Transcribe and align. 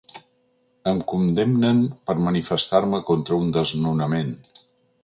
Em 0.91 1.01
condemnen 1.11 1.83
per 2.09 2.17
manifestar-me 2.29 3.05
contra 3.13 3.39
un 3.45 3.57
desnonament. 3.61 4.35